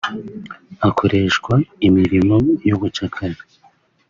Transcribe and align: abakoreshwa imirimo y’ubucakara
abakoreshwa 0.81 1.53
imirimo 1.87 2.35
y’ubucakara 2.67 3.39